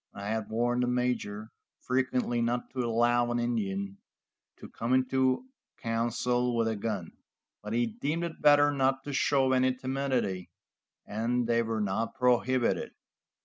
I 0.15 0.29
had 0.29 0.49
warned 0.49 0.81
the 0.81 0.87
major 0.87 1.51
frequently 1.79 2.41
not 2.41 2.71
to 2.71 2.79
allow 2.83 3.29
an 3.29 3.37
Indian 3.37 3.99
to 4.57 4.67
come 4.67 4.95
into 4.95 5.45
council 5.77 6.55
with 6.57 6.67
a 6.67 6.75
gun, 6.75 7.11
but 7.61 7.73
he 7.73 7.85
deemed 7.85 8.23
it 8.23 8.41
better 8.41 8.71
not 8.71 9.03
to 9.03 9.13
show 9.13 9.51
any 9.51 9.75
timidity, 9.75 10.49
and 11.05 11.45
they 11.45 11.61
were 11.61 11.81
not 11.81 12.15
prohibited. 12.15 12.93